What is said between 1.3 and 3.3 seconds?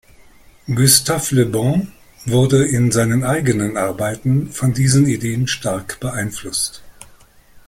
Le Bon wurde in seinen